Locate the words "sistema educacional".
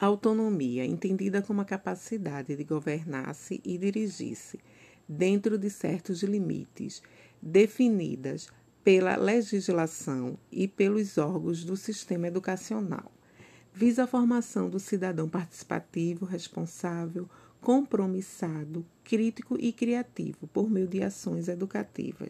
11.76-13.10